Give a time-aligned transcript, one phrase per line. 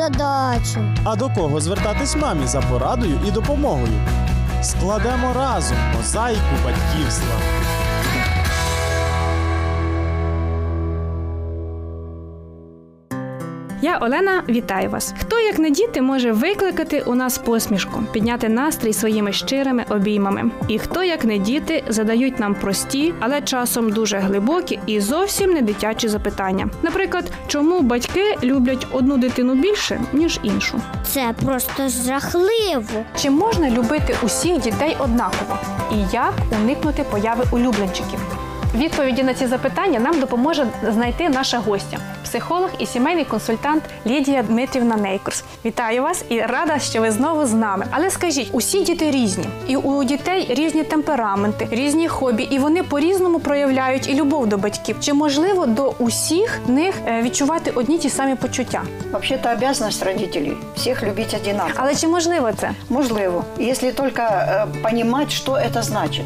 [0.00, 0.80] задачу.
[1.04, 4.00] А до кого звертатись мамі за порадою і допомогою?
[4.62, 7.34] Складемо разом мозаїку батьківства.
[13.83, 15.13] Я Олена, вітаю вас.
[15.19, 20.51] Хто як не діти може викликати у нас посмішку, підняти настрій своїми щирими обіймами?
[20.67, 25.61] І хто як не діти задають нам прості, але часом дуже глибокі і зовсім не
[25.61, 26.69] дитячі запитання.
[26.81, 30.81] Наприклад, чому батьки люблять одну дитину більше ніж іншу?
[31.03, 33.05] Це просто жахливо.
[33.15, 35.57] Чи можна любити усіх дітей однаково?
[35.91, 38.19] І як уникнути появи улюбленчиків?
[38.75, 41.97] Відповіді на ці запитання нам допоможе знайти наша гостя,
[42.31, 45.43] психолог і сімейний консультант Лідія Дмитрівна Нейкурс.
[45.65, 47.85] Вітаю вас і рада, що ви знову з нами.
[47.91, 53.39] Але скажіть, усі діти різні, і у дітей різні темпераменти, різні хобі, і вони по-різному
[53.39, 54.95] проявляють і любов до батьків.
[55.01, 58.81] Чи можливо до усіх них е, відчувати одні ті самі почуття?
[59.11, 61.75] Вообще-то обязанность родителей всех любить одинаково.
[61.75, 62.71] Але чи можливо це?
[62.89, 66.25] Можливо, если только э, понимать, что это значит.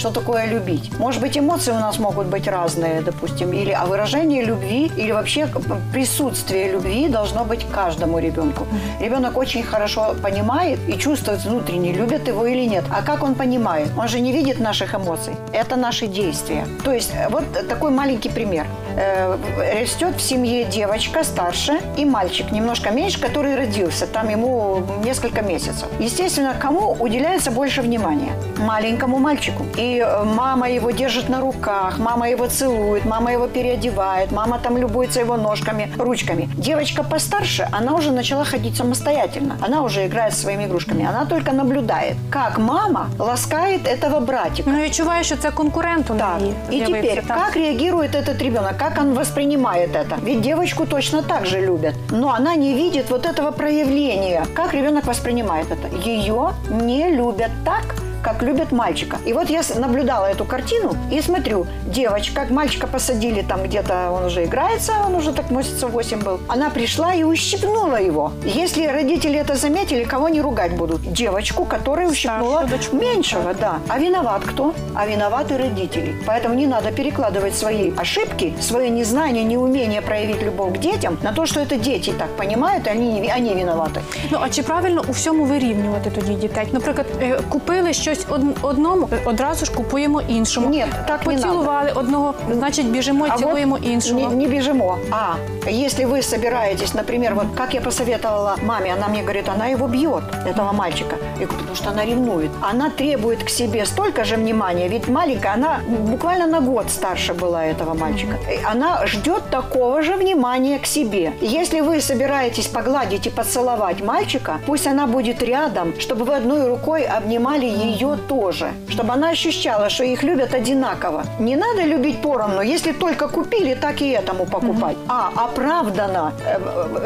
[0.00, 0.90] Что такое любить?
[0.98, 5.46] Может быть, эмоции у нас могут быть разные, допустим, или а выражение любви, или вообще
[5.92, 8.66] присутствие любви должно быть каждому ребенку.
[8.98, 12.84] Ребенок очень хорошо понимает и чувствует внутренне, любят его или нет.
[12.90, 13.88] А как он понимает?
[13.98, 15.34] Он же не видит наших эмоций.
[15.52, 16.66] Это наши действия.
[16.82, 18.66] То есть э, вот такой маленький пример.
[18.96, 19.36] Э,
[19.80, 24.06] Растет в семье девочка старше и мальчик немножко меньше, который родился.
[24.06, 25.88] Там ему несколько месяцев.
[26.00, 28.32] Естественно, кому уделяется больше внимания?
[28.58, 29.64] Маленькому мальчику.
[29.76, 34.76] И э, мама его держит на руках, мама его целует, мама его переодевает, мама там
[34.78, 36.48] любуется его ножками, ручками.
[36.56, 39.56] Девочка постарше, она уже начала ходить самостоятельно.
[39.60, 41.06] Она уже играет со своими игрушками.
[41.06, 44.70] Она только наблюдает, как мама ласкает этого братика.
[44.70, 46.54] Ну, відчуваю, що це конкурент у неї.
[46.72, 50.16] и з'явився, теперь, как реагирует этот ребенок, как он воспринимает это?
[50.22, 54.46] Ведь девочку точно так же любят, но она не видит вот этого проявления.
[54.54, 55.94] Как ребенок воспринимает это?
[56.08, 59.17] Ее не любят так, как любят мальчика.
[59.27, 64.25] И вот я с- наблюдала эту картину и смотрю, девочка, мальчика посадили там где-то, он
[64.25, 66.39] уже играется, он уже так месяцев 8 был.
[66.47, 68.31] Она пришла и ущипнула его.
[68.43, 71.01] Если родители это заметили, кого не ругать будут?
[71.13, 72.95] Девочку, которая ущипнула Старшую дочку.
[72.95, 73.77] меньшего, да.
[73.89, 74.73] А виноват кто?
[74.95, 76.15] А виноваты родители.
[76.25, 81.45] Поэтому не надо перекладывать свои ошибки, свое незнание, неумение проявить любовь к детям на то,
[81.45, 83.99] что это дети так понимают, и они, не- они виноваты.
[84.31, 86.67] Ну а чи правильно у всьому вирівнювати тоді дітей?
[86.71, 90.69] Наприклад, е, купили щось од- одному, е, одразу ж купуємо іншому.
[90.69, 94.19] Ні, так не поцілували одного, значить біжимо і цілуємо вот іншого.
[94.29, 94.97] Не, не бежимо.
[95.11, 95.33] А
[95.69, 100.23] если вы собираетесь, например, вот как я посоветовала маме, она мне говорит, она его бьет,
[100.45, 101.15] этого мальчика.
[101.39, 102.51] Я говорю, потому что она ревнует.
[102.71, 105.79] Она требует к себе столько же внимания, ведь маленькая, она
[106.11, 108.35] буквально на год старше была этого мальчика.
[108.51, 111.31] И Она ждет такого же внимания к себе.
[111.41, 116.67] И Если вы собираетесь погладить и поцеловать мальчика, пусть она будет рядом, чтобы вы одной
[116.67, 121.22] рукой обнимали ее тоже, чтобы она ощущала, что их любят одинаково.
[121.38, 124.96] Не надо любить поровну, если только купили, так и этому покупать.
[125.08, 126.32] А оправдано.
[126.44, 126.58] Э,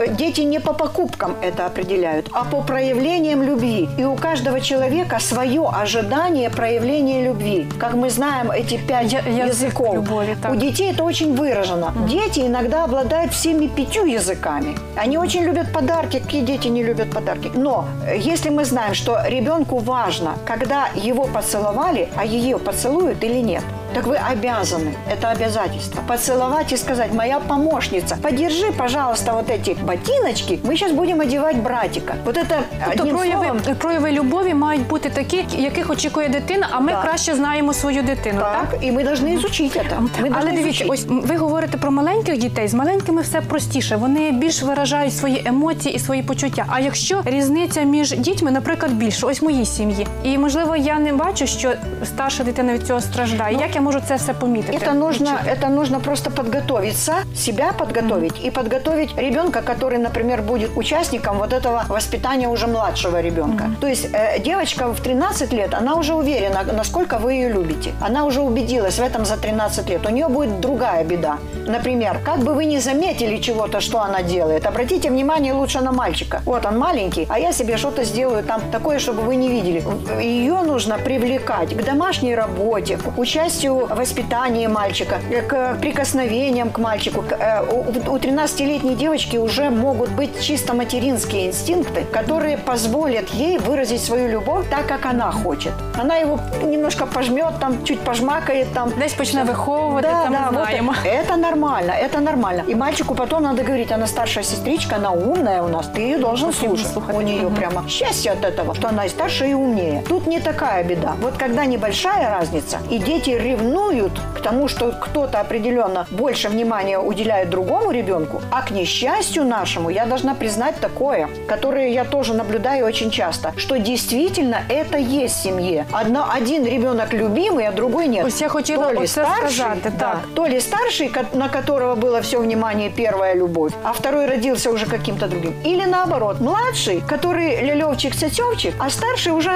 [0.06, 3.88] э, Дети не по покупкам это определяют, а по проявлениям любви.
[3.98, 7.66] И у каждого человека свое ожидание проявления любви.
[7.80, 9.94] Как мы знаем, эти пять Я- язык языков.
[9.94, 10.52] любови, так.
[10.52, 11.92] У детей это очень выражено.
[12.08, 14.74] Дети иногда обладают всеми пятью языками.
[14.96, 16.18] Они очень любят подарки.
[16.20, 17.50] Какие дети не любят подарки?
[17.54, 23.40] Но э, если мы знаем, что ребенку важно, когда его поцеловали, а ее поцелуют или
[23.40, 23.62] нет,
[23.93, 30.59] так вы обязаны, это обязательство, поцеловать и сказать, моя помощница, подержи, пожалуйста, вот эти ботиночки,
[30.63, 32.13] мы сейчас будем одевать братика.
[32.25, 32.55] Вот это
[32.85, 37.01] Тобто одним прояви, словом, прояви любові мають бути такі, яких очікує дитина, а ми Так.
[37.01, 38.39] краще знаємо свою дитину.
[38.39, 38.67] Так?
[38.71, 39.99] так, и мы должны изучить это.
[40.01, 40.89] Мы Але должны дивіться, изучить.
[40.89, 42.67] ось м, ви говорите про маленьких дітей.
[42.67, 43.95] З маленькими все простіше.
[43.95, 46.65] Вони більш виражають свої емоції і свої почуття.
[46.67, 51.13] А якщо різниця між дітьми, наприклад, більше, ось в моїй сім'ї, і можливо я не
[51.13, 51.71] бачу, що
[52.05, 53.57] старша дитина від цього страждає.
[53.59, 54.78] Як я можу це все помітити?
[54.78, 61.38] Это нужно, это нужно просто подготовиться, себя подготовить и подготовить ребенка, который, например, будет участником
[61.38, 63.64] вот этого воспитания уже младшего ребенка.
[63.80, 67.90] То есть э, девочка в 13 лет, она уже уверена, насколько вы ее любите.
[68.06, 70.06] Она уже убедилась в этом за 13 лет.
[70.06, 71.36] У нее будет другая беда.
[71.66, 76.40] Например, как бы вы не заметили чего-то, что она делает, обратите внимание лучше на мальчика.
[76.46, 79.82] Вот он маленький, а я себе что-то сделаю там такое, чтобы вы не видели.
[80.22, 86.78] Ее нужно привлекать к домашней работе, к участию любовью, воспитанием мальчика, э, к прикосновениям к
[86.78, 87.24] мальчику.
[87.30, 94.04] Э, У у 13-летней девочки уже могут быть чисто материнские инстинкты, которые позволят ей выразить
[94.04, 95.72] свою любовь так, как она хочет.
[96.02, 100.94] Она его немножко пожмет, там, чуть пожмакает, там, Десь почне виховувати, це ми вот знаємо.
[101.04, 102.62] это нормально, это нормально.
[102.68, 106.52] И мальчику потом надо говорить, она старшая сестричка, она умная у нас, ты ее должен
[106.52, 106.92] слушать.
[106.92, 107.18] слухати.
[107.18, 110.02] У нее прямо счастье от этого, что она и старше, и умнее.
[110.08, 111.12] Тут не такая беда.
[111.22, 117.50] Вот когда небольшая разница, и дети ревнуют к тому, что кто-то определенно больше внимания уделяет
[117.50, 123.10] другому ребенку, а к несчастью нашему я должна признать такое, которое я тоже наблюдаю очень
[123.10, 125.86] часто, что действительно это есть в семье.
[125.92, 128.26] Одно, один ребенок любимый, а другой нет.
[128.26, 130.18] Ось я хотіла То ли старший, сказати, да, так.
[130.34, 135.26] то ли старший, на которого было все внимание первая любовь, а второй родился уже каким-то
[135.26, 135.54] другим.
[135.64, 139.50] Или наоборот, младший, который лелевчик цецевчик, а старший уже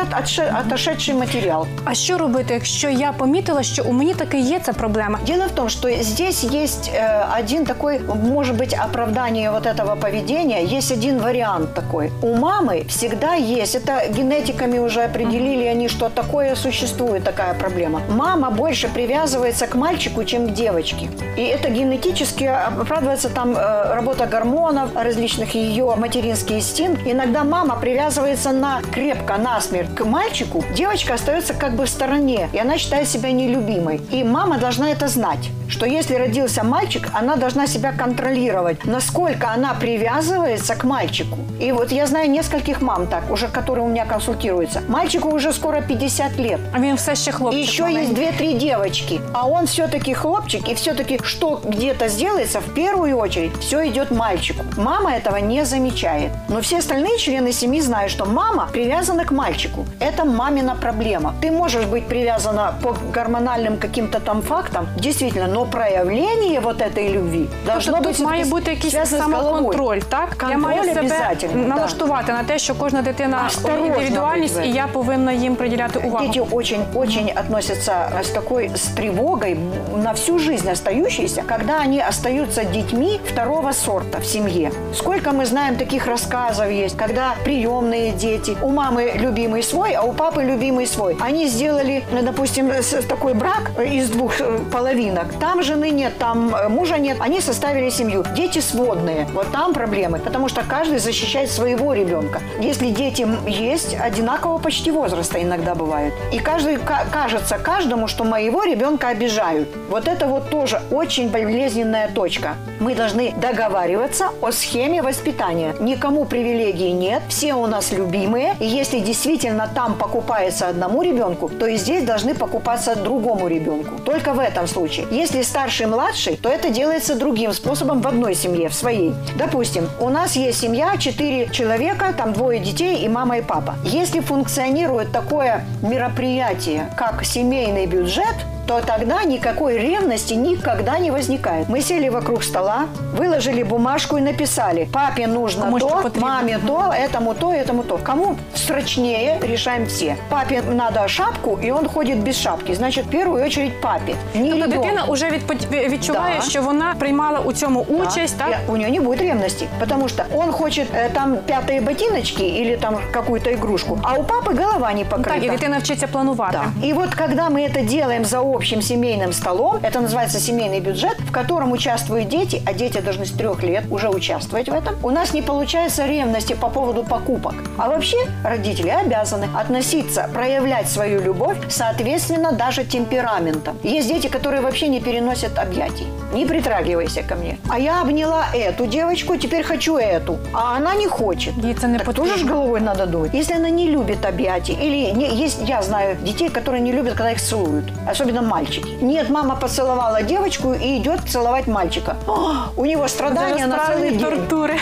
[0.61, 1.67] отошедший материал.
[1.85, 5.19] А що робити, якщо я помітила, що у мені таки є ця проблема?
[5.27, 10.79] Дело в том, что здесь есть э, один такой, может быть, оправдание вот этого поведения,
[10.79, 12.11] есть один вариант такой.
[12.23, 18.01] У мамы всегда есть, это генетиками уже определили они, что такое существует, такая проблема.
[18.11, 21.09] Мама больше привязывается к мальчику, чем к девочке.
[21.37, 22.45] И это генетически
[22.81, 27.01] оправдывается там э, работа гормонов, различных ее материнский инстинкт.
[27.07, 32.59] Иногда мама привязывается на крепко, насмерть к мальчику, девочка остается как бы в стороне, и
[32.59, 33.78] она считает себя нелюбимой.
[34.11, 39.75] И мама должна это знать, что если родился мальчик, она должна себя контролировать, насколько она
[39.75, 41.39] привязывается к мальчику.
[41.61, 44.81] И вот я знаю нескольких мам так, уже которые у меня консультируются.
[44.89, 46.61] Мальчику уже скоро 50 лет.
[46.73, 47.61] А він все ще И хлопчик.
[47.61, 48.03] еще маленький.
[48.03, 49.21] есть две-три девочки.
[49.35, 54.65] А он все-таки хлопчик, и все-таки что где-то сделается, в первую очередь, все идет мальчику.
[54.77, 56.31] Мама этого не замечает.
[56.49, 59.85] Но все остальные члены семьи знают, что мама привязана к мальчику.
[60.01, 61.35] Это мамина проблема.
[61.43, 67.48] Ты можешь быть привязана по гормональным каким-то там фактам, действительно, но проявление вот этой любви
[67.66, 69.52] должно Тобто быть тут має всё-таки бути якийсь связано с головой.
[69.60, 70.28] самоконтроль, так?
[70.30, 71.76] я Контроль маю себе обязательно, да.
[71.76, 76.00] налаштувати на те, що кожна дитина Осторожно індивідуальність, бути в і я повинна їм приділяти
[76.00, 76.26] увагу.
[76.28, 79.58] Дети очень-очень относятся с такой с тревогой
[80.04, 84.72] на всю жизнь остающиеся, когда они остаются детьми второго сорта в семье.
[84.96, 90.14] Сколько мы знаем таких рассказов есть, когда приемные дети, у мамы любимый свой, а у
[90.14, 91.18] папы любимый свой.
[91.28, 95.26] Они сделали, ну, допустим, с- такой брак из двух э, половинок.
[95.49, 97.17] Там жены нет, там э, мужа нет.
[97.21, 98.23] Они составили семью.
[98.37, 99.27] Дети сводные.
[99.33, 100.19] Вот там проблемы.
[100.19, 102.43] Потому что каждый защищает своего ребенка.
[102.61, 106.13] Если дети есть, одинакового почти возраста иногда бывают.
[106.35, 109.69] И каждый ка- кажется каждому, что моего ребенка обижают.
[109.89, 112.57] Вот это вот тоже очень болезненная точка.
[112.79, 115.75] Мы должны договариваться о схеме воспитания.
[115.81, 118.55] Никому привилегий нет, все у нас любимые.
[118.61, 123.99] И если действительно там покупается одному ребенку, то и здесь должны покупаться другому ребенку.
[124.05, 125.07] Только в этом случае.
[125.11, 129.15] Если старший и младший, то это делается другим способом в одной семье, в своей.
[129.37, 133.77] Допустим, у нас есть семья, четыре человека, там двое детей и мама и папа.
[133.85, 138.37] Если функционирует такое мероприятие, как семейный бюджет,
[138.68, 141.68] то тогда никакой ревности никогда не возникает.
[141.70, 146.28] Мы сели вокруг стола, выложили бумажку и написали, папе нужно Кому что то, потребно.
[146.30, 147.98] маме то, этому то, этому то.
[147.98, 150.16] Кому срочнее, решаем все.
[150.30, 152.74] Папе надо шапку, и он ходит без шапки.
[152.74, 154.16] Значит, в первую очередь папе.
[154.34, 154.84] Не Тобто ребенку.
[154.84, 156.50] дитина вже відпо- відчуває, Да.
[156.50, 157.94] що вона приймала у цьому Да.
[157.96, 158.50] участь, так?
[158.50, 162.78] И У нее не будет ревности, потому что он хочет э, там пятые ботиночки или
[162.78, 165.24] там какую-то игрушку, а у папы голова не покрыта.
[165.34, 166.58] Так, і дитина вчиться планувати.
[166.82, 166.88] Да.
[166.88, 171.31] И вот когда мы это делаем за общим семейным столом, это называется семейный бюджет, в
[171.31, 175.33] котором участвуют дети, а дети должны с трех лет уже участвовать в этом, у нас
[175.33, 177.55] не получается ревности по поводу покупок.
[177.77, 183.79] А вообще родители обязаны относиться, проявлять свою любовь, соответственно, даже темпераментом.
[183.85, 186.09] Есть дети, которые вообще не переносят объятий.
[186.35, 187.59] Не притрагивайся ко мне.
[187.71, 190.37] А я обняла эту девочку, теперь хочу эту.
[190.53, 191.55] А она не хочет.
[191.81, 193.31] Це не Так тоже ж головой надо думать.
[193.35, 197.31] Если она не любит объятий, или не, есть, я знаю детей, которые не любят, когда
[197.31, 198.90] их целуют, особенно мальчики.
[199.02, 202.16] Нет, мама поцеловала девочку и идет целовать мальчика.
[202.28, 202.34] О,
[202.78, 204.20] у него страдания на целый Справді день.
[204.20, 204.74] тортури.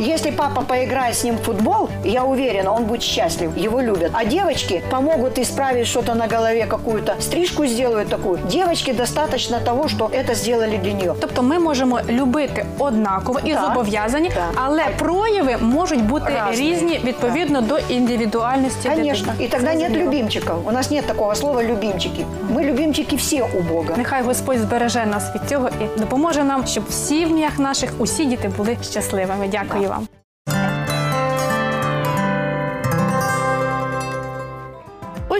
[0.00, 4.10] Если папа поиграет с ним в футбол, я уверена, он будет счастлив, его любят.
[4.14, 8.38] А девочки помогут исправить что-то на голове, какую-то стрижку сделают такую.
[8.50, 11.14] Девочке достаточно того, что это сделали для нее.
[11.20, 13.60] Тобто ми можемо любити однаково і Так.
[13.64, 14.44] зобов'язані, Так.
[14.54, 16.70] але прояви можуть бути Разні.
[16.70, 19.26] різні відповідно до індивідуальності Конечно.
[19.32, 19.44] дитини.
[19.46, 20.04] И тогда нет Зрозуміло.
[20.12, 20.68] любимчиков.
[20.68, 22.26] У нас нет такого слова любимчики.
[22.54, 23.94] Мы любимчики все у Бога.
[23.96, 28.50] Нехай Господь збереже нас від цього і допоможе нам, щоб в сім'ях наших усі діти
[28.56, 29.48] були щасливими.
[29.48, 30.08] Дякую вам.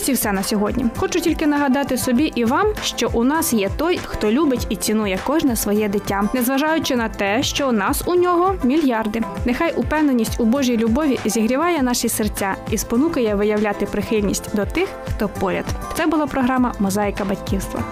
[0.02, 0.86] Ось і все на сьогодні.
[0.98, 5.20] Хочу тільки нагадати собі і вам, що у нас є той, хто любить і цінує
[5.24, 9.22] кожне своє дитя, незважаючи на те, що у нас у нього мільярди.
[9.46, 15.30] Нехай упевненість у Божій любові зігріває наші серця і спонукає виявляти прихильність до тих, хто
[15.30, 15.66] поряд.
[15.98, 17.84] Це була програма Мозаїка батьківства.